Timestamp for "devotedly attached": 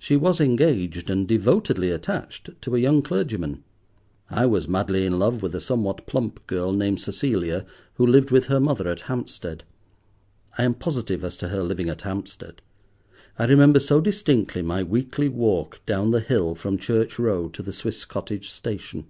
1.28-2.50